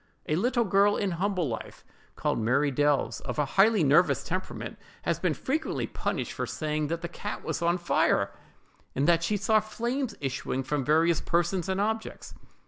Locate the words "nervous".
3.83-4.23